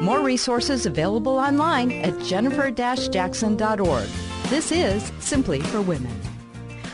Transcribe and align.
More 0.00 0.20
resources 0.20 0.86
available 0.86 1.38
online 1.38 1.92
at 1.92 2.18
jennifer-jackson.org. 2.22 4.08
This 4.48 4.72
is 4.72 5.12
Simply 5.20 5.60
for 5.60 5.82
Women. 5.82 6.29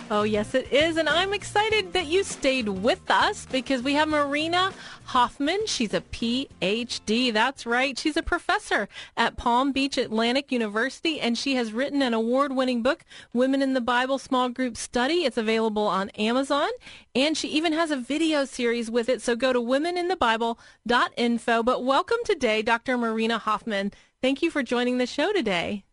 Oh, 0.08 0.22
yes, 0.22 0.54
it 0.54 0.72
is. 0.72 0.98
And 0.98 1.08
I'm 1.08 1.34
excited 1.34 1.92
that 1.92 2.06
you 2.06 2.22
stayed 2.22 2.68
with 2.68 3.10
us 3.10 3.44
because 3.50 3.82
we 3.82 3.94
have 3.94 4.06
Marina 4.06 4.72
Hoffman. 5.06 5.66
She's 5.66 5.92
a 5.92 6.00
PhD. 6.00 7.32
That's 7.32 7.66
right. 7.66 7.98
She's 7.98 8.16
a 8.16 8.22
professor 8.22 8.88
at 9.16 9.36
Palm 9.36 9.72
Beach 9.72 9.98
Atlantic 9.98 10.52
University, 10.52 11.20
and 11.20 11.36
she 11.36 11.56
has 11.56 11.72
written 11.72 12.02
an 12.02 12.14
award 12.14 12.54
winning 12.54 12.84
book, 12.84 13.04
Women 13.32 13.62
in 13.62 13.74
the 13.74 13.80
Bible 13.80 14.18
Small 14.18 14.48
Group 14.48 14.76
Study. 14.76 15.24
It's 15.24 15.36
available 15.36 15.88
on 15.88 16.10
Amazon, 16.10 16.68
and 17.16 17.36
she 17.36 17.48
even 17.48 17.72
has 17.72 17.90
a 17.90 17.96
video 17.96 18.44
series 18.44 18.88
with 18.88 19.08
it. 19.08 19.20
So 19.22 19.34
go 19.34 19.52
to 19.52 19.60
womeninthebible.info. 19.60 21.62
But 21.64 21.84
welcome 21.84 22.18
today, 22.24 22.62
Dr. 22.62 22.96
Marina 22.96 23.38
Hoffman. 23.38 23.92
Thank 24.22 24.40
you 24.40 24.52
for 24.52 24.62
joining 24.62 24.98
the 24.98 25.06
show 25.06 25.32
today. 25.32 25.85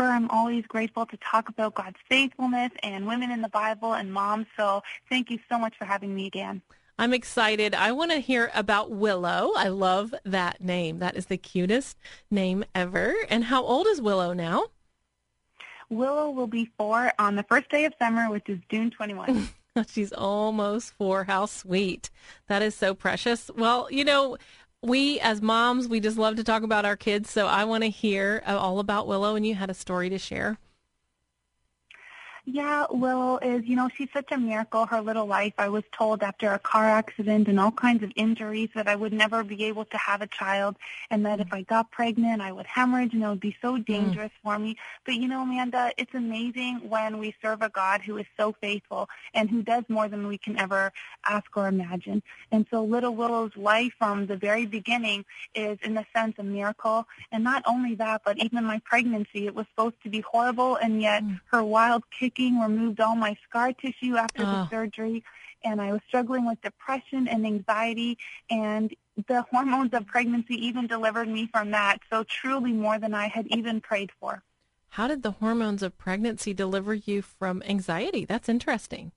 I'm 0.00 0.30
always 0.30 0.66
grateful 0.66 1.06
to 1.06 1.16
talk 1.18 1.48
about 1.48 1.74
God's 1.74 1.98
faithfulness 2.08 2.70
and 2.82 3.06
women 3.06 3.30
in 3.30 3.42
the 3.42 3.48
Bible 3.48 3.94
and 3.94 4.12
moms. 4.12 4.46
So 4.56 4.82
thank 5.08 5.30
you 5.30 5.38
so 5.50 5.58
much 5.58 5.76
for 5.78 5.84
having 5.84 6.14
me 6.14 6.26
again. 6.26 6.62
I'm 6.98 7.14
excited. 7.14 7.74
I 7.74 7.92
want 7.92 8.12
to 8.12 8.18
hear 8.18 8.50
about 8.54 8.90
Willow. 8.90 9.52
I 9.56 9.68
love 9.68 10.14
that 10.24 10.60
name. 10.60 10.98
That 10.98 11.16
is 11.16 11.26
the 11.26 11.36
cutest 11.36 11.98
name 12.30 12.64
ever. 12.74 13.14
And 13.28 13.44
how 13.44 13.64
old 13.64 13.86
is 13.86 14.00
Willow 14.00 14.32
now? 14.32 14.66
Willow 15.88 16.30
will 16.30 16.46
be 16.46 16.70
four 16.78 17.12
on 17.18 17.36
the 17.36 17.42
first 17.44 17.68
day 17.70 17.84
of 17.84 17.92
summer, 17.98 18.30
which 18.30 18.48
is 18.48 18.58
June 18.70 18.90
21. 18.90 19.48
She's 19.88 20.12
almost 20.12 20.92
four. 20.94 21.24
How 21.24 21.46
sweet. 21.46 22.10
That 22.48 22.62
is 22.62 22.74
so 22.74 22.94
precious. 22.94 23.50
Well, 23.56 23.88
you 23.90 24.04
know, 24.04 24.36
we 24.82 25.20
as 25.20 25.40
moms, 25.40 25.86
we 25.86 26.00
just 26.00 26.18
love 26.18 26.36
to 26.36 26.44
talk 26.44 26.62
about 26.62 26.84
our 26.84 26.96
kids. 26.96 27.30
So 27.30 27.46
I 27.46 27.64
want 27.64 27.84
to 27.84 27.90
hear 27.90 28.42
uh, 28.46 28.58
all 28.58 28.78
about 28.80 29.06
Willow, 29.06 29.36
and 29.36 29.46
you 29.46 29.54
had 29.54 29.70
a 29.70 29.74
story 29.74 30.10
to 30.10 30.18
share. 30.18 30.58
Yeah, 32.44 32.86
Willow 32.90 33.38
is, 33.38 33.64
you 33.66 33.76
know, 33.76 33.88
she's 33.96 34.08
such 34.12 34.32
a 34.32 34.36
miracle, 34.36 34.84
her 34.86 35.00
little 35.00 35.26
life. 35.26 35.52
I 35.58 35.68
was 35.68 35.84
told 35.92 36.24
after 36.24 36.52
a 36.52 36.58
car 36.58 36.84
accident 36.84 37.46
and 37.46 37.60
all 37.60 37.70
kinds 37.70 38.02
of 38.02 38.10
injuries 38.16 38.68
that 38.74 38.88
I 38.88 38.96
would 38.96 39.12
never 39.12 39.44
be 39.44 39.62
able 39.66 39.84
to 39.84 39.96
have 39.96 40.22
a 40.22 40.26
child 40.26 40.74
and 41.08 41.24
that 41.24 41.38
if 41.38 41.52
I 41.52 41.62
got 41.62 41.92
pregnant, 41.92 42.42
I 42.42 42.50
would 42.50 42.66
hemorrhage 42.66 43.14
and 43.14 43.22
it 43.22 43.28
would 43.28 43.38
be 43.38 43.56
so 43.62 43.78
mm. 43.78 43.86
dangerous 43.86 44.32
mm. 44.32 44.42
for 44.42 44.58
me. 44.58 44.76
But, 45.06 45.14
you 45.14 45.28
know, 45.28 45.42
Amanda, 45.42 45.92
it's 45.96 46.14
amazing 46.14 46.80
when 46.88 47.18
we 47.18 47.32
serve 47.40 47.62
a 47.62 47.68
God 47.68 48.00
who 48.00 48.16
is 48.16 48.26
so 48.36 48.56
faithful 48.60 49.08
and 49.34 49.48
who 49.48 49.62
does 49.62 49.84
more 49.88 50.08
than 50.08 50.26
we 50.26 50.36
can 50.36 50.58
ever 50.58 50.92
ask 51.24 51.56
or 51.56 51.68
imagine. 51.68 52.24
And 52.50 52.66
so 52.72 52.82
little 52.82 53.14
Willow's 53.14 53.56
life 53.56 53.92
from 53.98 54.26
the 54.26 54.36
very 54.36 54.66
beginning 54.66 55.26
is, 55.54 55.78
in 55.84 55.96
a 55.96 56.04
sense, 56.12 56.34
a 56.40 56.42
miracle. 56.42 57.06
And 57.30 57.44
not 57.44 57.62
only 57.66 57.94
that, 57.94 58.22
but 58.24 58.38
even 58.38 58.64
my 58.64 58.80
pregnancy, 58.84 59.46
it 59.46 59.54
was 59.54 59.66
supposed 59.68 60.02
to 60.02 60.08
be 60.08 60.22
horrible, 60.22 60.74
and 60.74 61.00
yet 61.00 61.22
mm. 61.22 61.40
her 61.52 61.62
wild 61.62 62.02
kick 62.10 62.31
removed 62.38 63.00
all 63.00 63.16
my 63.16 63.36
scar 63.48 63.72
tissue 63.72 64.16
after 64.16 64.42
oh. 64.42 64.46
the 64.46 64.52
ah. 64.52 64.68
surgery, 64.70 65.24
and 65.64 65.80
I 65.80 65.92
was 65.92 66.00
struggling 66.08 66.46
with 66.46 66.60
depression 66.62 67.28
and 67.28 67.46
anxiety, 67.46 68.18
and 68.50 68.94
the 69.28 69.42
hormones 69.50 69.92
of 69.92 70.06
pregnancy 70.06 70.54
even 70.66 70.86
delivered 70.86 71.28
me 71.28 71.48
from 71.52 71.70
that. 71.72 71.98
So 72.10 72.24
truly 72.24 72.72
more 72.72 72.98
than 72.98 73.14
I 73.14 73.28
had 73.28 73.46
even 73.48 73.80
prayed 73.80 74.10
for. 74.18 74.42
How 74.90 75.08
did 75.08 75.22
the 75.22 75.32
hormones 75.32 75.82
of 75.82 75.96
pregnancy 75.96 76.52
deliver 76.52 76.92
you 76.94 77.22
from 77.22 77.62
anxiety? 77.66 78.24
That's 78.24 78.48
interesting. 78.48 79.12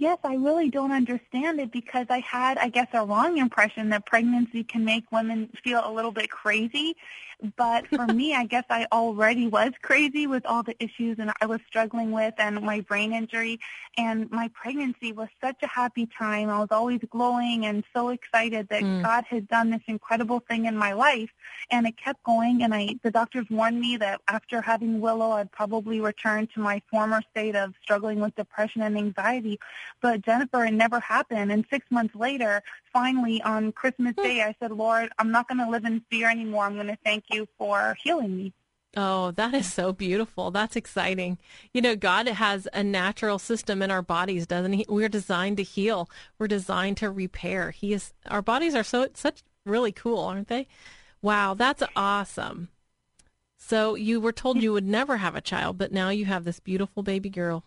Yes, 0.00 0.18
I 0.22 0.36
really 0.36 0.70
don't 0.70 0.92
understand 0.92 1.58
it 1.58 1.72
because 1.72 2.06
I 2.08 2.20
had, 2.20 2.56
I 2.56 2.68
guess, 2.68 2.86
a 2.92 3.04
wrong 3.04 3.38
impression 3.38 3.88
that 3.88 4.06
pregnancy 4.06 4.62
can 4.62 4.84
make 4.84 5.10
women 5.10 5.50
feel 5.64 5.82
a 5.84 5.90
little 5.90 6.12
bit 6.12 6.30
crazy. 6.30 6.94
But 7.56 7.86
for 7.88 8.06
me, 8.14 8.34
I 8.34 8.44
guess 8.44 8.64
I 8.70 8.86
already 8.92 9.46
was 9.46 9.72
crazy 9.82 10.26
with 10.26 10.44
all 10.46 10.62
the 10.62 10.80
issues 10.82 11.18
and 11.18 11.32
I 11.40 11.46
was 11.46 11.60
struggling 11.66 12.12
with 12.12 12.34
and 12.38 12.60
my 12.62 12.80
brain 12.80 13.12
injury. 13.12 13.58
And 13.96 14.30
my 14.30 14.48
pregnancy 14.54 15.12
was 15.12 15.28
such 15.40 15.56
a 15.62 15.66
happy 15.66 16.08
time. 16.16 16.48
I 16.48 16.58
was 16.58 16.68
always 16.70 17.00
glowing 17.10 17.66
and 17.66 17.82
so 17.92 18.10
excited 18.10 18.68
that 18.68 18.82
mm. 18.82 19.02
God 19.02 19.24
had 19.28 19.48
done 19.48 19.70
this 19.70 19.82
incredible 19.86 20.40
thing 20.40 20.66
in 20.66 20.76
my 20.76 20.92
life. 20.92 21.30
And 21.70 21.86
it 21.86 21.96
kept 21.96 22.22
going. 22.22 22.62
And 22.62 22.74
I, 22.74 22.96
the 23.02 23.10
doctors 23.10 23.46
warned 23.50 23.80
me 23.80 23.96
that 23.96 24.20
after 24.28 24.60
having 24.60 25.00
Willow, 25.00 25.32
I'd 25.32 25.50
probably 25.50 26.00
return 26.00 26.48
to 26.54 26.60
my 26.60 26.82
former 26.90 27.20
state 27.30 27.56
of 27.56 27.74
struggling 27.82 28.20
with 28.20 28.34
depression 28.36 28.82
and 28.82 28.96
anxiety. 28.96 29.58
But 30.00 30.22
Jennifer, 30.22 30.64
it 30.64 30.72
never 30.72 31.00
happened. 31.00 31.52
And 31.52 31.64
six 31.70 31.86
months 31.90 32.14
later, 32.14 32.62
finally 32.92 33.42
on 33.42 33.72
Christmas 33.72 34.14
hmm. 34.16 34.22
Day, 34.22 34.42
I 34.42 34.54
said, 34.60 34.72
Lord, 34.72 35.10
I'm 35.18 35.30
not 35.30 35.48
going 35.48 35.58
to 35.58 35.70
live 35.70 35.84
in 35.84 36.02
fear 36.10 36.30
anymore. 36.30 36.64
I'm 36.64 36.74
going 36.74 36.88
to 36.88 36.98
thank 37.04 37.24
you 37.30 37.46
for 37.58 37.96
healing 38.02 38.36
me. 38.36 38.52
Oh, 38.96 39.32
that 39.32 39.54
is 39.54 39.70
so 39.72 39.92
beautiful. 39.92 40.50
That's 40.50 40.74
exciting. 40.74 41.38
You 41.74 41.82
know, 41.82 41.94
God 41.94 42.26
has 42.26 42.66
a 42.72 42.82
natural 42.82 43.38
system 43.38 43.82
in 43.82 43.90
our 43.90 44.02
bodies, 44.02 44.46
doesn't 44.46 44.72
he? 44.72 44.86
We're 44.88 45.10
designed 45.10 45.58
to 45.58 45.62
heal. 45.62 46.08
We're 46.38 46.48
designed 46.48 46.96
to 46.98 47.10
repair. 47.10 47.70
He 47.70 47.92
is 47.92 48.12
our 48.26 48.42
bodies 48.42 48.74
are 48.74 48.82
so 48.82 49.08
such 49.14 49.42
really 49.66 49.92
cool, 49.92 50.20
aren't 50.20 50.48
they? 50.48 50.66
Wow, 51.20 51.54
that's 51.54 51.82
awesome. 51.94 52.68
So 53.56 53.94
you 53.94 54.20
were 54.20 54.32
told 54.32 54.62
you 54.62 54.72
would 54.72 54.86
never 54.86 55.18
have 55.18 55.34
a 55.36 55.40
child, 55.40 55.78
but 55.78 55.92
now 55.92 56.08
you 56.08 56.24
have 56.24 56.44
this 56.44 56.60
beautiful 56.60 57.02
baby 57.02 57.28
girl. 57.28 57.64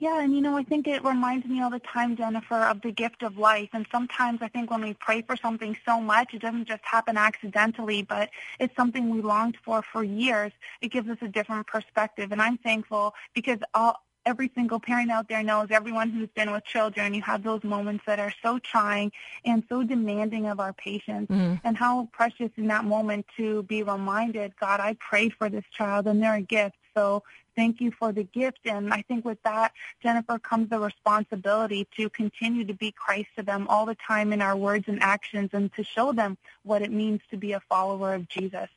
Yeah, 0.00 0.20
and 0.20 0.32
you 0.32 0.40
know, 0.40 0.56
I 0.56 0.62
think 0.62 0.86
it 0.86 1.04
reminds 1.04 1.44
me 1.46 1.60
all 1.60 1.70
the 1.70 1.80
time, 1.80 2.16
Jennifer, 2.16 2.54
of 2.54 2.80
the 2.82 2.92
gift 2.92 3.24
of 3.24 3.36
life. 3.36 3.70
And 3.72 3.84
sometimes 3.90 4.38
I 4.40 4.46
think 4.46 4.70
when 4.70 4.82
we 4.82 4.94
pray 4.94 5.22
for 5.22 5.36
something 5.36 5.76
so 5.84 6.00
much, 6.00 6.32
it 6.34 6.40
doesn't 6.40 6.68
just 6.68 6.84
happen 6.84 7.16
accidentally, 7.16 8.02
but 8.02 8.30
it's 8.60 8.74
something 8.76 9.10
we 9.10 9.20
longed 9.20 9.56
for 9.64 9.82
for 9.82 10.04
years. 10.04 10.52
It 10.80 10.92
gives 10.92 11.08
us 11.08 11.18
a 11.20 11.26
different 11.26 11.66
perspective. 11.66 12.30
And 12.30 12.40
I'm 12.40 12.58
thankful 12.58 13.12
because 13.34 13.58
all, 13.74 14.00
every 14.24 14.52
single 14.54 14.78
parent 14.78 15.10
out 15.10 15.28
there 15.28 15.42
knows, 15.42 15.66
everyone 15.72 16.10
who's 16.10 16.28
been 16.28 16.52
with 16.52 16.64
children, 16.64 17.12
you 17.12 17.22
have 17.22 17.42
those 17.42 17.64
moments 17.64 18.04
that 18.06 18.20
are 18.20 18.32
so 18.40 18.60
trying 18.60 19.10
and 19.44 19.64
so 19.68 19.82
demanding 19.82 20.46
of 20.46 20.60
our 20.60 20.74
patience. 20.74 21.28
Mm-hmm. 21.28 21.54
And 21.64 21.76
how 21.76 22.08
precious 22.12 22.50
in 22.56 22.68
that 22.68 22.84
moment 22.84 23.26
to 23.36 23.64
be 23.64 23.82
reminded, 23.82 24.54
God, 24.60 24.78
I 24.78 24.96
prayed 25.00 25.32
for 25.34 25.48
this 25.48 25.64
child 25.76 26.06
and 26.06 26.22
they're 26.22 26.36
a 26.36 26.42
gift. 26.42 26.76
So 26.98 27.22
thank 27.54 27.80
you 27.80 27.92
for 27.92 28.10
the 28.10 28.24
gift. 28.24 28.58
And 28.64 28.92
I 28.92 29.02
think 29.02 29.24
with 29.24 29.40
that, 29.44 29.72
Jennifer, 30.02 30.36
comes 30.40 30.68
the 30.68 30.80
responsibility 30.80 31.86
to 31.96 32.10
continue 32.10 32.64
to 32.64 32.74
be 32.74 32.90
Christ 32.90 33.28
to 33.36 33.44
them 33.44 33.68
all 33.68 33.86
the 33.86 33.96
time 34.04 34.32
in 34.32 34.42
our 34.42 34.56
words 34.56 34.86
and 34.88 35.00
actions 35.00 35.50
and 35.52 35.72
to 35.74 35.84
show 35.84 36.12
them 36.12 36.36
what 36.64 36.82
it 36.82 36.90
means 36.90 37.20
to 37.30 37.36
be 37.36 37.52
a 37.52 37.60
follower 37.60 38.14
of 38.14 38.28
Jesus. 38.28 38.68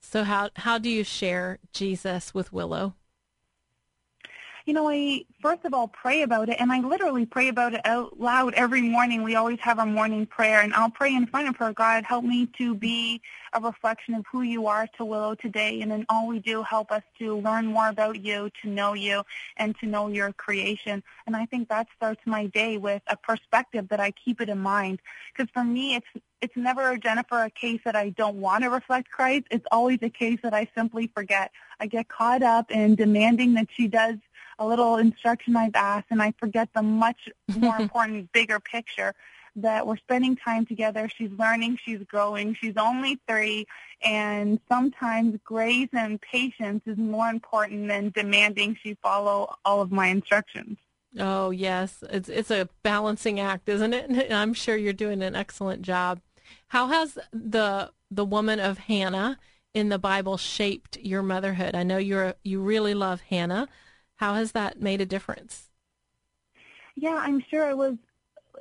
So 0.00 0.24
how, 0.24 0.50
how 0.56 0.76
do 0.76 0.90
you 0.90 1.04
share 1.04 1.58
Jesus 1.72 2.34
with 2.34 2.52
Willow? 2.52 2.94
You 4.68 4.74
know, 4.74 4.90
I 4.90 5.24
first 5.40 5.64
of 5.64 5.72
all 5.72 5.88
pray 5.88 6.20
about 6.20 6.50
it, 6.50 6.56
and 6.60 6.70
I 6.70 6.80
literally 6.80 7.24
pray 7.24 7.48
about 7.48 7.72
it 7.72 7.80
out 7.86 8.20
loud 8.20 8.52
every 8.52 8.82
morning. 8.82 9.22
We 9.22 9.34
always 9.34 9.58
have 9.60 9.78
our 9.78 9.86
morning 9.86 10.26
prayer, 10.26 10.60
and 10.60 10.74
I'll 10.74 10.90
pray 10.90 11.14
in 11.14 11.26
front 11.26 11.48
of 11.48 11.56
her, 11.56 11.72
God, 11.72 12.04
help 12.04 12.22
me 12.22 12.44
to 12.58 12.74
be 12.74 13.22
a 13.54 13.62
reflection 13.62 14.12
of 14.12 14.26
who 14.30 14.42
you 14.42 14.66
are 14.66 14.86
to 14.98 15.06
Willow 15.06 15.34
today, 15.34 15.80
and 15.80 15.90
in 15.90 16.04
all 16.10 16.28
we 16.28 16.38
do, 16.38 16.62
help 16.62 16.92
us 16.92 17.02
to 17.18 17.38
learn 17.38 17.64
more 17.64 17.88
about 17.88 18.22
you, 18.22 18.50
to 18.60 18.68
know 18.68 18.92
you, 18.92 19.22
and 19.56 19.74
to 19.78 19.86
know 19.86 20.08
your 20.08 20.34
creation. 20.34 21.02
And 21.26 21.34
I 21.34 21.46
think 21.46 21.70
that 21.70 21.86
starts 21.96 22.20
my 22.26 22.44
day 22.44 22.76
with 22.76 23.00
a 23.06 23.16
perspective 23.16 23.88
that 23.88 24.00
I 24.00 24.10
keep 24.10 24.38
it 24.42 24.50
in 24.50 24.58
mind, 24.58 25.00
because 25.32 25.50
for 25.50 25.64
me, 25.64 25.94
it's 25.94 26.24
it's 26.40 26.56
never 26.56 26.96
Jennifer 26.98 27.42
a 27.42 27.50
case 27.50 27.80
that 27.84 27.96
I 27.96 28.10
don't 28.10 28.36
want 28.36 28.62
to 28.62 28.70
reflect 28.70 29.10
Christ. 29.10 29.46
It's 29.50 29.66
always 29.72 29.98
a 30.02 30.10
case 30.10 30.38
that 30.44 30.54
I 30.54 30.68
simply 30.72 31.08
forget. 31.08 31.50
I 31.80 31.86
get 31.86 32.08
caught 32.08 32.44
up 32.44 32.70
in 32.70 32.94
demanding 32.94 33.54
that 33.54 33.66
she 33.74 33.88
does 33.88 34.18
a 34.58 34.66
little 34.66 34.96
instruction 34.96 35.56
I've 35.56 35.74
asked, 35.74 36.06
and 36.10 36.22
I 36.22 36.32
forget 36.38 36.68
the 36.74 36.82
much 36.82 37.28
more 37.56 37.76
important, 37.80 38.32
bigger 38.32 38.60
picture 38.60 39.14
that 39.56 39.86
we're 39.86 39.96
spending 39.96 40.36
time 40.36 40.66
together. 40.66 41.08
She's 41.08 41.30
learning, 41.38 41.78
she's 41.84 42.00
growing. 42.06 42.54
She's 42.54 42.76
only 42.76 43.18
three, 43.28 43.66
and 44.02 44.60
sometimes 44.68 45.38
grace 45.44 45.88
and 45.92 46.20
patience 46.20 46.82
is 46.86 46.96
more 46.96 47.28
important 47.28 47.88
than 47.88 48.10
demanding 48.10 48.76
she 48.82 48.94
follow 49.02 49.54
all 49.64 49.80
of 49.80 49.90
my 49.90 50.08
instructions. 50.08 50.78
Oh 51.18 51.50
yes, 51.50 52.04
it's 52.10 52.28
it's 52.28 52.50
a 52.50 52.68
balancing 52.82 53.40
act, 53.40 53.68
isn't 53.68 53.94
it? 53.94 54.08
And 54.08 54.32
I'm 54.32 54.54
sure 54.54 54.76
you're 54.76 54.92
doing 54.92 55.22
an 55.22 55.34
excellent 55.34 55.82
job. 55.82 56.20
How 56.68 56.88
has 56.88 57.18
the 57.32 57.90
the 58.10 58.24
woman 58.24 58.60
of 58.60 58.78
Hannah 58.78 59.38
in 59.74 59.88
the 59.88 59.98
Bible 59.98 60.36
shaped 60.36 60.98
your 60.98 61.22
motherhood? 61.22 61.74
I 61.74 61.82
know 61.82 61.98
you're 61.98 62.34
you 62.44 62.60
really 62.60 62.94
love 62.94 63.22
Hannah. 63.22 63.68
How 64.18 64.34
has 64.34 64.52
that 64.52 64.80
made 64.80 65.00
a 65.00 65.06
difference? 65.06 65.68
Yeah, 66.94 67.16
I'm 67.20 67.40
sure 67.48 67.64
I 67.64 67.74
was 67.74 67.94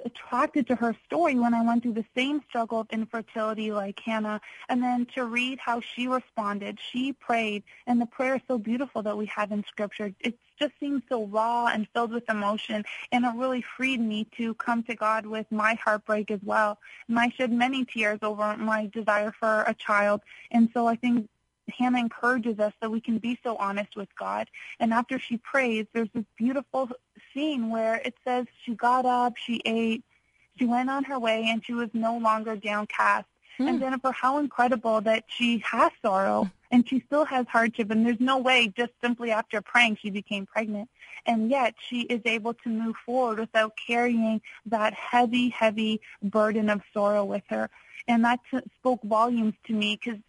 attracted 0.06 0.68
to 0.68 0.76
her 0.76 0.96
story 1.06 1.34
when 1.36 1.56
I 1.56 1.66
went 1.66 1.82
through 1.82 1.94
the 1.94 2.06
same 2.16 2.42
struggle 2.48 2.82
of 2.82 2.88
infertility 2.92 3.72
like 3.72 4.00
Hannah. 4.00 4.40
And 4.70 4.84
then 4.84 5.08
to 5.16 5.26
read 5.26 5.58
how 5.58 5.82
she 5.82 6.08
responded, 6.08 6.78
she 6.92 7.14
prayed, 7.14 7.64
and 7.88 8.00
the 8.00 8.06
prayer 8.06 8.36
is 8.36 8.42
so 8.48 8.60
beautiful 8.60 9.02
that 9.02 9.18
we 9.18 9.26
have 9.28 9.52
in 9.52 9.64
Scripture. 9.64 10.14
It 10.20 10.38
just 10.60 10.74
seems 10.80 11.02
so 11.10 11.26
raw 11.26 11.68
and 11.68 11.88
filled 11.94 12.12
with 12.12 12.30
emotion, 12.30 12.84
and 13.12 13.26
it 13.26 13.34
really 13.36 13.64
freed 13.76 14.00
me 14.00 14.28
to 14.38 14.54
come 14.56 14.84
to 14.84 14.96
God 14.96 15.26
with 15.26 15.52
my 15.52 15.74
heartbreak 15.74 16.30
as 16.30 16.40
well. 16.44 16.78
And 17.08 17.18
I 17.20 17.30
shed 17.30 17.52
many 17.52 17.86
tears 17.86 18.20
over 18.22 18.56
my 18.58 18.88
desire 18.94 19.34
for 19.40 19.64
a 19.64 19.74
child, 19.74 20.22
and 20.52 20.70
so 20.74 20.88
I 20.88 20.96
think 20.96 21.28
Hannah 21.70 22.00
encourages 22.00 22.60
us 22.60 22.74
that 22.82 22.92
we 22.92 23.02
can 23.02 23.18
be 23.18 23.40
so 23.44 23.56
honest 23.58 23.96
with 23.96 24.10
God. 24.18 24.50
And 24.80 24.94
after 24.94 25.20
she 25.20 25.38
prays, 25.38 25.86
there's 25.94 26.10
this 26.14 26.26
beautiful 26.38 26.90
scene 27.34 27.70
where 27.70 27.96
it 28.04 28.16
says 28.26 28.46
she 28.64 28.76
got 28.76 29.06
up, 29.06 29.36
she 29.38 29.62
ate, 29.66 30.04
she 30.58 30.66
went 30.66 30.90
on 30.90 31.04
her 31.06 31.20
way, 31.20 31.46
and 31.50 31.64
she 31.64 31.74
was 31.74 31.90
no 31.94 32.18
longer 32.18 32.56
downcast. 32.56 33.28
Mm. 33.60 33.70
And 33.70 33.80
Jennifer, 33.80 34.12
how 34.12 34.38
incredible 34.38 35.02
that 35.02 35.26
she 35.28 35.60
has 35.60 35.92
sorrow 36.02 36.50
and 36.72 36.88
she 36.88 37.02
still 37.08 37.26
has 37.26 37.48
hardship 37.48 37.90
and 37.92 38.06
there's 38.06 38.20
no 38.20 38.38
way 38.38 38.72
just 38.76 38.92
simply 39.02 39.32
after 39.32 39.62
praying 39.62 39.98
she 40.02 40.10
became 40.10 40.46
pregnant. 40.46 40.90
And 41.26 41.50
yet 41.50 41.76
she 41.80 42.02
is 42.02 42.22
able 42.26 42.54
to 42.54 42.70
move 42.70 42.96
forward 43.06 43.40
without 43.40 43.74
carrying 43.88 44.42
that 44.68 44.94
heavy, 44.94 45.50
heavy 45.50 46.02
burden 46.22 46.70
of 46.70 46.82
sorrow 46.94 47.26
with 47.26 47.44
her. 47.48 47.70
And 48.08 48.24
that 48.26 48.40
spoke 48.76 49.02
volumes 49.04 49.56
to 49.66 49.74
me 49.74 50.00
because 50.02 50.20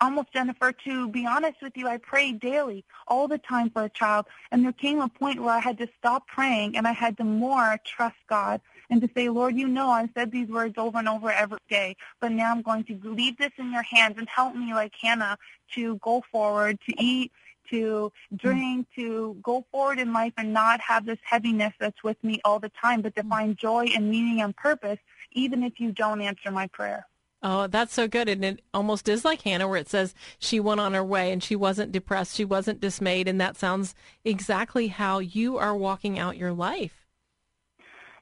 almost 0.00 0.32
Jennifer, 0.32 0.72
to 0.84 1.08
be 1.08 1.26
honest 1.26 1.62
with 1.62 1.76
you, 1.76 1.88
I 1.88 1.96
prayed 1.98 2.40
daily, 2.40 2.84
all 3.06 3.28
the 3.28 3.38
time 3.38 3.70
for 3.70 3.84
a 3.84 3.88
child. 3.88 4.26
And 4.50 4.64
there 4.64 4.72
came 4.72 5.00
a 5.00 5.08
point 5.08 5.40
where 5.40 5.54
I 5.54 5.60
had 5.60 5.78
to 5.78 5.88
stop 5.98 6.26
praying 6.26 6.76
and 6.76 6.86
I 6.86 6.92
had 6.92 7.16
to 7.18 7.24
more 7.24 7.78
trust 7.84 8.16
God 8.28 8.60
and 8.90 9.00
to 9.00 9.10
say, 9.14 9.28
Lord, 9.28 9.56
you 9.56 9.68
know 9.68 9.90
I've 9.90 10.10
said 10.14 10.32
these 10.32 10.48
words 10.48 10.74
over 10.78 10.98
and 10.98 11.08
over 11.08 11.30
every 11.30 11.58
day, 11.68 11.96
but 12.20 12.32
now 12.32 12.50
I'm 12.50 12.62
going 12.62 12.84
to 12.84 12.98
leave 13.02 13.36
this 13.38 13.52
in 13.58 13.72
your 13.72 13.82
hands 13.82 14.14
and 14.18 14.28
help 14.28 14.54
me 14.54 14.72
like 14.72 14.92
Hannah 15.00 15.36
to 15.74 15.96
go 15.96 16.22
forward, 16.32 16.78
to 16.88 17.02
eat, 17.02 17.32
to 17.70 18.12
drink, 18.34 18.86
to 18.96 19.36
go 19.42 19.64
forward 19.70 19.98
in 19.98 20.12
life 20.12 20.32
and 20.36 20.52
not 20.52 20.80
have 20.80 21.04
this 21.04 21.18
heaviness 21.22 21.74
that's 21.78 22.02
with 22.02 22.22
me 22.24 22.40
all 22.44 22.58
the 22.58 22.70
time, 22.70 23.02
but 23.02 23.14
to 23.16 23.22
mm. 23.22 23.28
find 23.28 23.58
joy 23.58 23.86
and 23.94 24.10
meaning 24.10 24.40
and 24.40 24.56
purpose, 24.56 24.98
even 25.32 25.62
if 25.62 25.78
you 25.78 25.92
don't 25.92 26.20
answer 26.20 26.50
my 26.50 26.66
prayer. 26.68 27.06
Oh, 27.40 27.68
that's 27.68 27.94
so 27.94 28.08
good. 28.08 28.28
And 28.28 28.44
it 28.44 28.62
almost 28.74 29.08
is 29.08 29.24
like 29.24 29.42
Hannah, 29.42 29.68
where 29.68 29.78
it 29.78 29.88
says 29.88 30.14
she 30.38 30.58
went 30.58 30.80
on 30.80 30.94
her 30.94 31.04
way 31.04 31.30
and 31.30 31.42
she 31.42 31.54
wasn't 31.54 31.92
depressed, 31.92 32.34
she 32.34 32.44
wasn't 32.44 32.80
dismayed. 32.80 33.28
And 33.28 33.40
that 33.40 33.56
sounds 33.56 33.94
exactly 34.24 34.88
how 34.88 35.20
you 35.20 35.56
are 35.56 35.76
walking 35.76 36.18
out 36.18 36.36
your 36.36 36.52
life. 36.52 37.06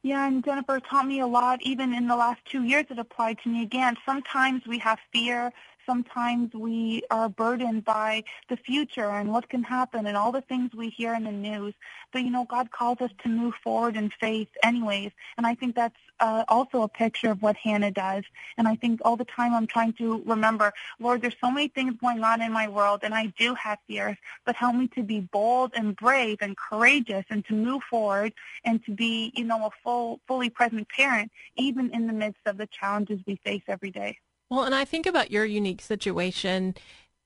Yeah, 0.03 0.29
and 0.29 0.45
Jennifer 0.45 0.79
taught 0.79 1.07
me 1.07 1.21
a 1.21 1.27
lot, 1.27 1.61
even 1.63 1.93
in 1.93 2.07
the 2.07 2.15
last 2.15 2.41
two 2.45 2.63
years 2.63 2.85
it 2.91 2.99
applied 2.99 3.39
to 3.43 3.49
me 3.49 3.63
again. 3.63 3.97
Sometimes 4.05 4.63
we 4.67 4.79
have 4.79 4.99
fear, 5.13 5.53
sometimes 5.87 6.53
we 6.55 7.03
are 7.11 7.29
burdened 7.29 7.85
by 7.85 8.25
the 8.49 8.57
future 8.57 9.11
and 9.11 9.33
what 9.33 9.49
can 9.49 9.63
happen 9.63 10.07
and 10.07 10.17
all 10.17 10.33
the 10.33 10.43
things 10.43 10.75
we 10.75 10.91
hear 10.91 11.15
in 11.15 11.25
the 11.25 11.33
news. 11.33 11.75
But, 12.13 12.23
you 12.23 12.31
know, 12.31 12.45
God 12.45 12.71
calls 12.71 13.01
us 13.01 13.11
to 13.23 13.29
move 13.29 13.55
forward 13.63 13.97
in 13.97 14.11
faith 14.21 14.49
anyways. 14.63 15.13
And 15.37 15.47
I 15.47 15.55
think 15.55 15.77
that's 15.77 15.97
uh, 16.21 16.45
also 16.49 16.83
a 16.83 16.89
picture 16.89 17.31
of 17.31 17.43
what 17.43 17.57
Hannah 17.57 17.91
does. 17.93 18.25
And 18.59 18.69
I 18.69 18.77
think 18.77 19.01
all 19.05 19.17
the 19.17 19.25
time 19.25 19.55
I'm 19.55 19.67
trying 19.67 19.93
to 19.95 20.23
remember, 20.27 20.73
Lord, 20.99 21.23
there's 21.23 21.37
so 21.41 21.51
many 21.51 21.69
things 21.69 21.95
going 22.01 22.23
on 22.25 22.43
in 22.43 22.53
my 22.53 22.69
world 22.69 23.01
and 23.03 23.15
I 23.15 23.27
do 23.39 23.55
have 23.55 23.79
fears, 23.87 24.17
but 24.45 24.57
help 24.57 24.75
me 24.77 24.89
to 24.89 25.03
be 25.03 25.21
bold 25.21 25.73
and 25.75 25.97
brave 25.97 26.39
and 26.41 26.57
courageous 26.57 27.25
and 27.31 27.45
to 27.47 27.55
move 27.55 27.83
forward 27.91 28.33
and 28.65 28.85
to 28.87 28.93
be, 28.93 29.33
you 29.37 29.45
know, 29.45 29.67
a 29.67 29.71
full, 29.83 30.21
fully 30.27 30.51
present 30.51 30.89
parent, 30.89 31.31
even 31.57 31.91
in 31.91 32.07
the 32.07 32.13
midst 32.13 32.43
of 32.47 32.57
the 32.57 32.67
challenges 32.67 33.21
we 33.27 33.37
face 33.45 33.63
every 33.69 33.91
day. 33.91 34.19
Well, 34.51 34.65
and 34.65 34.75
I 34.75 34.85
think 34.85 35.07
about 35.07 35.31
your 35.31 35.45
unique 35.45 35.83
situation. 35.83 36.75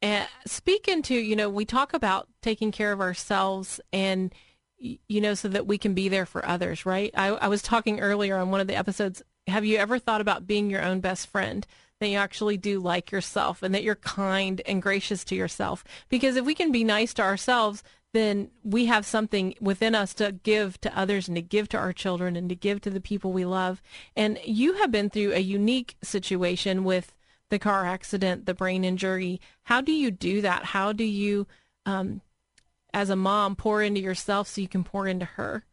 And 0.03 0.27
speak 0.47 0.89
into, 0.89 1.15
you 1.15 1.37
know, 1.37 1.51
we 1.51 1.65
talk 1.65 1.93
about 1.93 2.29
taking 2.41 2.73
care 2.73 2.93
of 2.93 3.01
ourselves 3.01 3.81
and, 3.93 4.35
you 4.79 5.21
know, 5.21 5.35
so 5.35 5.49
that 5.49 5.67
we 5.67 5.77
can 5.77 5.93
be 5.93 6.09
there 6.09 6.25
for 6.25 6.47
others, 6.47 6.87
right? 6.87 7.11
I, 7.15 7.29
I 7.29 7.49
was 7.49 7.61
talking 7.61 8.01
earlier 8.01 8.37
on 8.39 8.51
one 8.51 8.61
of 8.61 8.67
the 8.67 8.77
episodes. 8.77 9.23
Have 9.47 9.67
you 9.67 9.77
ever 9.77 9.99
thought 9.99 10.23
about 10.23 10.47
being 10.47 10.71
your 10.71 10.83
own 10.83 11.01
best 11.01 11.27
friend? 11.27 11.67
That 12.01 12.09
you 12.09 12.17
actually 12.17 12.57
do 12.57 12.81
like 12.81 13.13
yourself 13.13 13.63
and 13.63 13.75
that 13.75 13.83
you're 13.83 13.95
kind 13.95 14.63
and 14.65 14.81
gracious 14.81 15.23
to 15.25 15.35
yourself. 15.35 15.85
Because 16.09 16.37
if 16.37 16.47
we 16.47 16.55
can 16.55 16.73
be 16.73 16.83
nice 16.83 17.13
to 17.15 17.23
ourselves, 17.23 17.83
then 18.13 18.51
we 18.65 18.87
have 18.87 19.07
something 19.07 19.55
within 19.61 19.95
us 19.95 20.15
to 20.15 20.33
give 20.33 20.81
to 20.81 20.99
others 20.99 21.29
and 21.29 21.37
to 21.37 21.43
give 21.43 21.69
to 21.69 21.79
our 21.79 21.93
children 21.93 22.37
and 22.37 22.49
to 22.49 22.55
give 22.55 22.81
to 22.81 22.91
the 22.91 23.01
people 23.01 23.33
we 23.33 23.45
love. 23.45 23.83
And 24.17 24.39
you 24.45 24.75
have 24.75 24.91
been 24.91 25.11
through 25.11 25.33
a 25.33 25.41
unique 25.41 25.97
situation 26.03 26.83
with 26.85 27.15
the 27.51 27.59
car 27.59 27.87
accident, 27.87 28.47
the 28.47 28.55
brain 28.55 28.85
injury. 28.85 29.41
How 29.65 29.81
do 29.81 29.93
you 29.93 30.11
do 30.11 30.41
that? 30.41 30.67
How 30.67 30.93
do 30.93 31.05
you, 31.05 31.47
um, 31.87 32.21
as 32.93 33.11
a 33.11 33.17
mom, 33.17 33.55
pour 33.55 33.83
into 33.83 34.01
yourself 34.01 34.49
so 34.49 34.61
you 34.61 34.69
can 34.69 34.85
pour 34.85 35.07
into 35.07 35.25
her? 35.25 35.65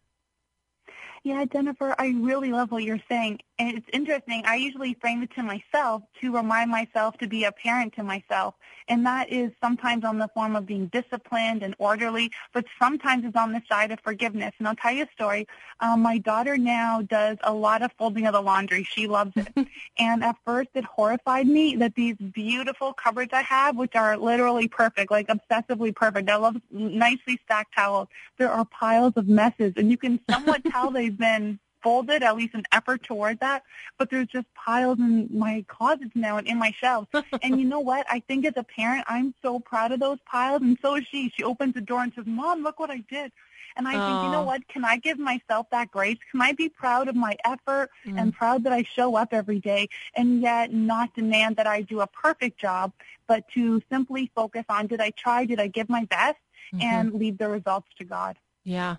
Yeah, 1.24 1.44
Jennifer, 1.46 1.96
I 1.98 2.14
really 2.20 2.52
love 2.52 2.72
what 2.72 2.84
you're 2.84 3.02
saying. 3.10 3.40
And 3.60 3.76
it's 3.76 3.88
interesting. 3.92 4.44
I 4.46 4.56
usually 4.56 4.94
frame 5.02 5.24
it 5.24 5.32
to 5.32 5.42
myself 5.42 6.04
to 6.22 6.36
remind 6.36 6.70
myself 6.70 7.18
to 7.18 7.28
be 7.28 7.44
a 7.46 7.52
parent 7.52 7.94
to 7.96 8.04
myself. 8.04 8.54
And 8.88 9.04
that 9.08 9.32
is 9.32 9.52
sometimes 9.62 10.06
on 10.06 10.20
the 10.20 10.28
form 10.30 10.56
of 10.56 10.68
being 10.68 10.88
disciplined 10.88 11.64
and 11.64 11.76
orderly, 11.80 12.32
but 12.54 12.66
sometimes 12.80 13.26
it's 13.26 13.36
on 13.36 13.54
the 13.54 13.62
side 13.68 13.92
of 13.92 14.00
forgiveness. 14.02 14.54
And 14.60 14.68
I'll 14.68 14.76
tell 14.76 14.92
you 14.92 15.06
a 15.06 15.12
story. 15.12 15.48
Um, 15.80 16.04
my 16.04 16.20
daughter 16.20 16.56
now 16.56 17.02
does 17.02 17.38
a 17.44 17.52
lot 17.52 17.82
of 17.82 17.92
folding 17.98 18.28
of 18.28 18.34
the 18.34 18.42
laundry. 18.42 18.84
She 18.84 19.08
loves 19.08 19.34
it. 19.36 19.68
and 19.98 20.24
at 20.24 20.36
first 20.46 20.70
it 20.76 20.86
horrified 20.86 21.48
me 21.48 21.76
that 21.78 21.96
these 21.96 22.16
beautiful 22.16 22.94
cupboards 22.94 23.34
I 23.34 23.42
have, 23.42 23.76
which 23.76 23.96
are 23.96 24.18
literally 24.18 24.68
perfect, 24.68 25.10
like 25.10 25.30
obsessively 25.30 25.96
perfect. 25.96 26.30
I 26.30 26.36
love 26.36 26.58
nicely 26.70 27.40
stacked 27.44 27.74
towels. 27.74 28.08
There 28.38 28.52
are 28.52 28.66
piles 28.66 29.14
of 29.16 29.28
messes 29.28 29.74
and 29.78 29.90
you 29.90 29.98
can 29.98 30.20
somewhat 30.30 30.64
tell 30.66 30.92
they've 30.92 31.18
been 31.18 31.60
folded, 31.82 32.24
at 32.24 32.36
least 32.36 32.54
an 32.54 32.64
effort 32.72 33.04
toward 33.04 33.40
that. 33.40 33.64
But 33.98 34.10
there's 34.10 34.28
just 34.28 34.48
piles 34.54 35.00
in 35.00 35.30
my 35.32 35.66
closets 35.68 36.12
now 36.16 36.38
and 36.38 36.48
in 36.48 36.58
my 36.58 36.72
shelves. 36.72 37.08
and 37.42 37.60
you 37.60 37.66
know 37.66 37.80
what? 37.80 38.06
I 38.10 38.20
think 38.22 38.46
as 38.46 38.54
a 38.56 38.64
parent, 38.64 39.06
I'm 39.08 39.34
so 39.42 39.60
proud 39.60 39.92
of 39.92 40.00
those 40.00 40.20
piles, 40.26 40.62
and 40.62 40.78
so 40.82 40.96
is 40.96 41.06
she. 41.08 41.30
She 41.36 41.44
opens 41.44 41.74
the 41.74 41.82
door 41.82 42.02
and 42.04 42.14
says, 42.14 42.26
"Mom, 42.26 42.64
look 42.64 42.80
what 42.80 42.90
I 42.90 43.04
did." 43.10 43.32
And 43.78 43.88
I 43.88 43.94
Aww. 43.94 44.08
think, 44.08 44.26
you 44.26 44.32
know 44.32 44.44
what? 44.44 44.68
Can 44.68 44.84
I 44.84 44.98
give 44.98 45.20
myself 45.20 45.68
that 45.70 45.92
grace? 45.92 46.18
Can 46.32 46.42
I 46.42 46.52
be 46.52 46.68
proud 46.68 47.08
of 47.08 47.16
my 47.16 47.38
effort 47.46 47.92
mm. 48.06 48.20
and 48.20 48.34
proud 48.34 48.64
that 48.64 48.74
I 48.74 48.82
show 48.82 49.16
up 49.16 49.34
every 49.34 49.60
day 49.60 49.88
and 50.16 50.42
yet 50.42 50.74
not 50.74 51.14
demand 51.14 51.58
that 51.58 51.68
I 51.68 51.84
do 51.84 52.02
a 52.02 52.08
perfect 52.08 52.60
job, 52.60 52.92
but 53.28 53.48
to 53.50 53.82
simply 53.90 54.32
focus 54.36 54.66
on 54.68 54.88
did 54.88 55.00
I 55.00 55.12
try, 55.12 55.46
did 55.46 55.60
I 55.60 55.68
give 55.68 55.90
my 55.90 56.06
best, 56.06 56.40
mm-hmm. 56.74 56.82
and 56.82 57.14
leave 57.14 57.38
the 57.38 57.50
results 57.50 57.88
to 58.00 58.04
God. 58.04 58.38
Yeah, 58.64 58.96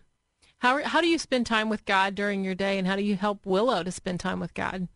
how 0.59 0.83
how 0.85 1.01
do 1.01 1.09
you 1.09 1.19
spend 1.19 1.47
time 1.47 1.69
with 1.69 1.85
God 1.85 2.15
during 2.15 2.45
your 2.45 2.55
day, 2.55 2.79
and 2.79 2.87
how 2.87 2.97
do 2.97 3.03
you 3.03 3.17
help 3.17 3.45
Willow 3.45 3.83
to 3.83 3.91
spend 3.91 4.21
time 4.21 4.41
with 4.41 4.55
God? 4.55 4.89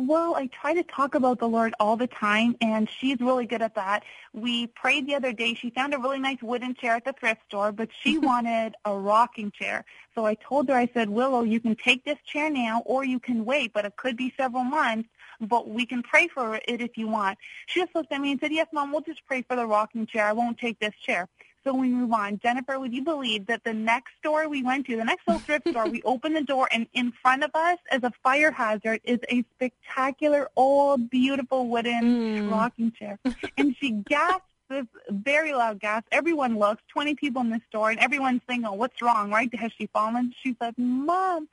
Well, 0.00 0.36
I 0.36 0.46
try 0.46 0.74
to 0.74 0.84
talk 0.84 1.16
about 1.16 1.40
the 1.40 1.48
Lord 1.48 1.74
all 1.80 1.96
the 1.96 2.06
time, 2.06 2.54
and 2.60 2.88
she's 2.88 3.18
really 3.18 3.46
good 3.46 3.62
at 3.62 3.74
that. 3.74 4.04
We 4.32 4.68
prayed 4.68 5.08
the 5.08 5.16
other 5.16 5.32
day. 5.32 5.54
She 5.54 5.70
found 5.70 5.92
a 5.92 5.98
really 5.98 6.20
nice 6.20 6.40
wooden 6.40 6.76
chair 6.76 6.94
at 6.94 7.04
the 7.04 7.12
thrift 7.12 7.40
store, 7.48 7.72
but 7.72 7.88
she 8.00 8.16
wanted 8.30 8.76
a 8.84 8.96
rocking 8.96 9.50
chair. 9.50 9.84
So 10.14 10.24
I 10.24 10.34
told 10.34 10.68
her, 10.68 10.74
I 10.76 10.88
said, 10.94 11.10
Willow, 11.10 11.42
you 11.42 11.58
can 11.58 11.74
take 11.74 12.04
this 12.04 12.18
chair 12.24 12.48
now, 12.48 12.82
or 12.86 13.04
you 13.04 13.18
can 13.18 13.44
wait, 13.44 13.72
but 13.72 13.84
it 13.84 13.96
could 13.96 14.16
be 14.16 14.32
several 14.36 14.62
months, 14.62 15.08
but 15.40 15.68
we 15.68 15.84
can 15.84 16.04
pray 16.04 16.28
for 16.28 16.54
it 16.54 16.62
if 16.80 16.96
you 16.96 17.08
want. 17.08 17.36
She 17.66 17.80
just 17.80 17.92
looked 17.96 18.12
at 18.12 18.20
me 18.20 18.30
and 18.30 18.40
said, 18.40 18.52
yes, 18.52 18.68
Mom, 18.72 18.92
we'll 18.92 19.00
just 19.00 19.26
pray 19.26 19.42
for 19.42 19.56
the 19.56 19.66
rocking 19.66 20.06
chair. 20.06 20.26
I 20.26 20.32
won't 20.32 20.58
take 20.58 20.78
this 20.78 20.94
chair. 20.94 21.28
So 21.64 21.74
we 21.74 21.88
move 21.88 22.12
on. 22.12 22.38
Jennifer, 22.38 22.78
would 22.78 22.94
you 22.94 23.02
believe 23.02 23.46
that 23.46 23.64
the 23.64 23.74
next 23.74 24.12
store 24.18 24.48
we 24.48 24.62
went 24.62 24.86
to, 24.86 24.96
the 24.96 25.04
next 25.04 25.26
little 25.26 25.40
thrift 25.40 25.68
store, 25.68 25.88
we 25.88 26.02
opened 26.02 26.36
the 26.36 26.44
door 26.44 26.68
and 26.72 26.86
in 26.94 27.12
front 27.20 27.44
of 27.44 27.50
us 27.54 27.78
as 27.90 28.02
a 28.04 28.12
fire 28.22 28.50
hazard 28.50 29.00
is 29.04 29.18
a 29.28 29.44
spectacular 29.54 30.48
old 30.56 31.10
beautiful 31.10 31.68
wooden 31.68 32.02
mm. 32.02 32.50
rocking 32.50 32.92
chair. 32.92 33.18
And 33.56 33.76
she 33.78 33.90
gasped 33.90 34.47
this 34.68 34.86
very 35.10 35.52
loud 35.52 35.80
gasp. 35.80 36.06
Everyone 36.12 36.58
looks, 36.58 36.82
20 36.88 37.14
people 37.14 37.42
in 37.42 37.50
the 37.50 37.60
store, 37.68 37.90
and 37.90 37.98
everyone's 38.00 38.42
thinking, 38.46 38.66
oh, 38.66 38.74
what's 38.74 39.00
wrong, 39.02 39.30
right? 39.30 39.52
Has 39.54 39.72
she 39.78 39.86
fallen? 39.86 40.34
She 40.42 40.54
said, 40.60 40.74
Mom, 40.76 41.48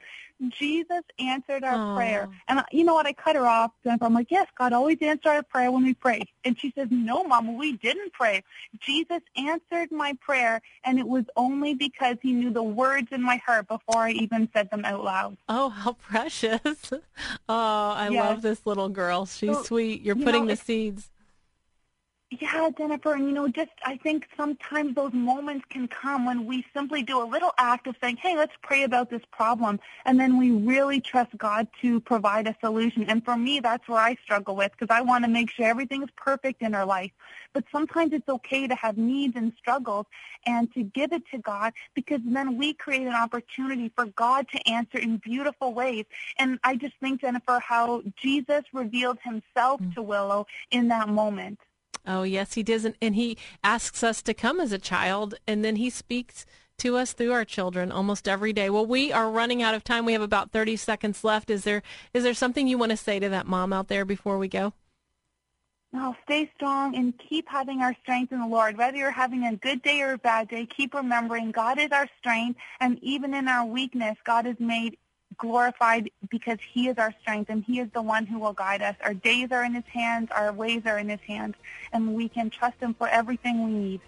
Jesus 0.50 1.04
answered 1.18 1.64
our 1.64 1.78
Aww. 1.78 1.96
prayer. 1.96 2.30
And 2.48 2.60
uh, 2.60 2.64
you 2.72 2.84
know 2.84 2.94
what? 2.94 3.06
I 3.06 3.14
cut 3.14 3.36
her 3.36 3.48
off. 3.48 3.72
And 3.86 4.02
I'm 4.02 4.14
like, 4.14 4.30
yes, 4.30 4.48
God 4.58 4.74
always 4.74 4.98
answers 5.02 5.26
our 5.26 5.44
prayer 5.44 5.72
when 5.72 5.84
we 5.86 5.94
pray. 5.94 6.24
And 6.44 6.60
she 6.60 6.72
says, 6.76 6.90
no, 6.92 7.24
Mom, 7.24 7.56
we 7.58 7.74
didn't 7.74 8.12
pray. 8.14 8.44
Jesus 8.82 9.22
answered 9.38 9.92
my 9.92 10.18
prayer, 10.22 10.62
and 10.84 11.00
it 11.00 11.08
was 11.08 11.24
only 11.38 11.74
because 11.74 12.18
he 12.22 12.34
knew 12.34 12.52
the 12.52 12.64
words 12.64 13.08
in 13.12 13.22
my 13.22 13.38
heart 13.38 13.68
before 13.68 14.02
I 14.04 14.12
even 14.12 14.50
said 14.54 14.70
them 14.72 14.84
out 14.84 15.04
loud. 15.04 15.38
Oh, 15.48 15.70
how 15.70 15.94
precious. 15.94 16.60
Oh, 17.48 17.92
I 17.96 18.10
Yes. 18.10 18.20
love 18.22 18.42
this 18.42 18.66
little 18.66 18.90
girl. 18.90 19.26
She's 19.26 19.58
So, 19.58 19.64
sweet. 19.64 20.02
You're 20.02 20.18
you 20.18 20.24
putting 20.26 20.44
know, 20.48 20.54
the 20.56 20.56
seeds. 20.56 21.10
Yeah, 22.32 22.72
Jennifer, 22.76 23.14
and 23.14 23.26
you 23.28 23.34
know, 23.34 23.48
just 23.48 23.72
I 23.86 23.98
think 23.98 24.28
sometimes 24.36 24.96
those 24.96 25.14
moments 25.14 25.64
can 25.70 25.88
come 25.88 26.26
when 26.26 26.48
we 26.48 26.66
simply 26.74 27.04
do 27.04 27.22
a 27.22 27.24
little 27.24 27.52
act 27.60 27.86
of 27.86 27.96
saying, 28.02 28.18
hey, 28.18 28.36
let's 28.36 28.52
pray 28.64 28.82
about 28.82 29.12
this 29.12 29.22
problem, 29.32 29.80
and 30.06 30.20
then 30.20 30.38
we 30.40 30.50
really 30.52 31.00
trust 31.00 31.38
God 31.38 31.68
to 31.84 32.00
provide 32.02 32.48
a 32.48 32.56
solution. 32.62 33.04
And 33.04 33.24
for 33.24 33.38
me, 33.38 33.60
that's 33.60 33.88
where 33.88 34.00
I 34.00 34.16
struggle 34.24 34.56
with 34.56 34.72
because 34.72 34.94
I 34.94 35.02
want 35.02 35.24
to 35.24 35.30
make 35.30 35.52
sure 35.52 35.68
everything 35.68 36.02
is 36.02 36.10
perfect 36.18 36.64
in 36.64 36.74
our 36.74 36.86
life. 36.86 37.12
But 37.54 37.64
sometimes 37.72 38.12
it's 38.12 38.28
okay 38.28 38.68
to 38.68 38.76
have 38.76 38.98
needs 38.98 39.36
and 39.36 39.54
struggles 39.60 40.08
and 40.48 40.74
to 40.74 40.84
give 40.84 41.14
it 41.14 41.24
to 41.32 41.38
God 41.38 41.74
because 41.94 42.22
then 42.26 42.58
we 42.58 42.74
create 42.74 43.06
an 43.08 43.14
opportunity 43.14 43.92
for 43.96 44.06
God 44.08 44.48
to 44.50 44.68
answer 44.68 44.98
in 44.98 45.18
beautiful 45.18 45.76
ways. 45.76 46.06
And 46.40 46.60
I 46.64 46.76
just 46.76 46.96
think, 47.00 47.22
Jennifer, 47.22 47.60
how 47.60 48.02
Jesus 48.18 48.64
revealed 48.74 49.20
himself 49.24 49.80
mm. 49.80 49.94
to 49.94 50.02
Willow 50.02 50.48
in 50.72 50.88
that 50.88 51.08
moment. 51.08 51.60
Oh, 52.08 52.24
yes, 52.24 52.54
he 52.54 52.64
does. 52.64 52.86
And, 53.02 53.16
he 53.16 53.38
asks 53.64 54.04
us 54.04 54.22
to 54.24 54.34
come 54.34 54.60
as 54.60 54.72
a 54.72 54.78
child, 54.78 55.36
and 55.48 55.64
then 55.64 55.78
he 55.78 55.90
speaks 55.90 56.46
to 56.80 56.98
us 56.98 57.14
through 57.14 57.32
our 57.32 57.46
children 57.46 57.92
almost 57.92 58.28
every 58.28 58.54
day. 58.54 58.70
Well, 58.70 58.86
we 58.86 59.12
are 59.12 59.30
running 59.32 59.62
out 59.64 59.76
of 59.76 59.84
time. 59.84 60.06
We 60.06 60.14
have 60.14 60.22
about 60.22 60.52
30 60.52 60.76
seconds 60.76 61.24
left. 61.24 61.50
Is 61.50 61.64
there 61.64 61.82
is 62.14 62.24
there 62.24 62.34
something 62.34 62.68
you 62.68 62.78
want 62.78 62.92
to 62.92 62.98
say 62.98 63.20
to 63.20 63.30
that 63.30 63.48
mom 63.48 63.72
out 63.72 63.88
there 63.88 64.06
before 64.06 64.38
we 64.38 64.48
go? 64.48 64.74
No, 65.94 66.14
stay 66.26 66.52
strong 66.56 66.94
and 66.98 67.14
keep 67.18 67.48
having 67.48 67.82
our 67.82 67.96
strength 68.02 68.34
in 68.34 68.42
the 68.42 68.48
Lord. 68.48 68.78
Whether 68.78 68.98
you're 68.98 69.12
having 69.12 69.46
a 69.46 69.56
good 69.56 69.82
day 69.82 70.02
or 70.02 70.12
a 70.12 70.18
bad 70.18 70.50
day, 70.50 70.66
keep 70.66 70.94
remembering 70.94 71.52
God 71.52 71.80
is 71.80 71.92
our 71.94 72.10
strength, 72.20 72.60
and 72.82 73.00
even 73.02 73.34
in 73.34 73.48
our 73.48 73.66
weakness, 73.66 74.18
God 74.26 74.46
is 74.46 74.60
made 74.60 74.98
glorified 75.38 76.10
because 76.30 76.60
he 76.74 76.88
is 76.88 76.98
our 76.98 77.14
strength 77.22 77.50
and 77.50 77.64
he 77.64 77.80
is 77.80 77.90
the 77.94 78.02
one 78.02 78.26
who 78.26 78.40
will 78.40 78.54
guide 78.54 78.82
us. 78.82 78.96
Our 79.02 79.14
days 79.14 79.52
are 79.52 79.64
in 79.64 79.74
his 79.74 79.86
hands, 79.86 80.30
our 80.32 80.52
ways 80.52 80.84
are 80.86 80.98
in 81.00 81.10
his 81.10 81.22
hands, 81.22 81.56
and 81.94 82.14
we 82.16 82.30
can 82.30 82.50
trust 82.50 82.80
him 82.80 82.94
for 82.94 83.08
everything 83.08 83.66
we 83.66 83.72
need. 83.72 84.02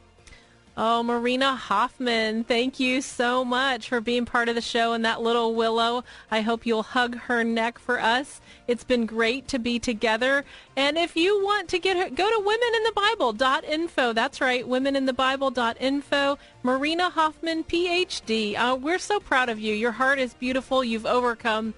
Oh, 0.79 1.01
Marina 1.01 1.55
Hoffman, 1.55 2.43
thank 2.43 2.79
you 2.79 3.01
so 3.01 3.43
much 3.43 3.89
for 3.89 3.99
being 3.99 4.25
part 4.25 4.47
of 4.47 4.53
the 4.53 4.61
show 4.61 4.93
and 4.93 5.03
that 5.03 5.23
little 5.23 5.55
Willow. 5.55 6.03
I 6.29 6.41
hope 6.41 6.67
you'll 6.67 6.83
hug 6.83 7.17
her 7.17 7.43
neck 7.43 7.79
for 7.79 7.99
us. 7.99 8.41
It's 8.67 8.83
been 8.83 9.07
great 9.07 9.47
to 9.47 9.57
be 9.57 9.79
together. 9.79 10.45
And 10.75 10.95
if 10.95 11.15
you 11.15 11.43
want 11.43 11.67
to 11.69 11.79
get 11.79 11.97
her, 11.97 12.11
go 12.11 12.29
to 12.29 12.93
womeninthebible.info. 12.95 14.13
That's 14.13 14.39
right, 14.39 14.67
womeninthebible.info. 14.67 16.37
Marina 16.61 17.09
Hoffman, 17.09 17.63
PhD. 17.63 18.55
Uh, 18.55 18.75
we're 18.75 18.99
so 18.99 19.19
proud 19.19 19.49
of 19.49 19.59
you. 19.59 19.73
Your 19.73 19.93
heart 19.93 20.19
is 20.19 20.35
beautiful. 20.35 20.83
You've 20.83 21.07
overcome 21.07 21.73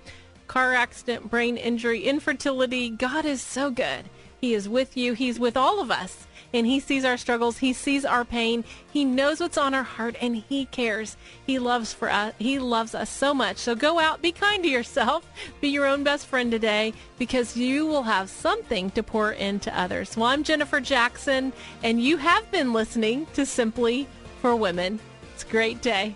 car 0.47 0.73
accident, 0.73 1.29
brain 1.29 1.55
injury, 1.55 2.03
infertility. 2.03 2.89
God 2.89 3.23
is 3.23 3.41
so 3.41 3.71
good. 3.71 4.09
He 4.41 4.53
is 4.53 4.67
with 4.67 4.97
you. 4.97 5.13
He's 5.13 5.39
with 5.39 5.55
all 5.55 5.79
of 5.79 5.89
us. 5.89 6.27
And 6.53 6.65
he 6.65 6.79
sees 6.79 7.05
our 7.05 7.17
struggles. 7.17 7.59
He 7.59 7.73
sees 7.73 8.05
our 8.05 8.25
pain. 8.25 8.63
He 8.91 9.05
knows 9.05 9.39
what's 9.39 9.57
on 9.57 9.73
our 9.73 9.83
heart 9.83 10.15
and 10.21 10.35
he 10.35 10.65
cares. 10.65 11.15
He 11.45 11.59
loves 11.59 11.93
for 11.93 12.09
us. 12.09 12.33
He 12.39 12.59
loves 12.59 12.95
us 12.95 13.09
so 13.09 13.33
much. 13.33 13.57
So 13.57 13.75
go 13.75 13.99
out, 13.99 14.21
be 14.21 14.31
kind 14.31 14.63
to 14.63 14.69
yourself, 14.69 15.29
be 15.61 15.69
your 15.69 15.85
own 15.85 16.03
best 16.03 16.25
friend 16.25 16.51
today 16.51 16.93
because 17.17 17.55
you 17.55 17.85
will 17.85 18.03
have 18.03 18.29
something 18.29 18.89
to 18.91 19.03
pour 19.03 19.31
into 19.31 19.77
others. 19.77 20.17
Well, 20.17 20.27
I'm 20.27 20.43
Jennifer 20.43 20.79
Jackson 20.79 21.53
and 21.83 22.01
you 22.01 22.17
have 22.17 22.49
been 22.51 22.73
listening 22.73 23.27
to 23.33 23.45
Simply 23.45 24.07
for 24.41 24.55
Women. 24.55 24.99
It's 25.33 25.43
a 25.43 25.47
great 25.47 25.81
day. 25.81 26.15